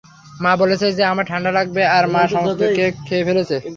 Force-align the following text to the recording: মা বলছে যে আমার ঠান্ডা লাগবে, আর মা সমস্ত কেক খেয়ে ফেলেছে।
মা 0.43 0.51
বলছে 0.61 0.87
যে 0.97 1.03
আমার 1.11 1.25
ঠান্ডা 1.31 1.51
লাগবে, 1.57 1.81
আর 1.95 2.03
মা 2.13 2.21
সমস্ত 2.33 2.61
কেক 2.77 2.93
খেয়ে 3.07 3.25
ফেলেছে। 3.27 3.55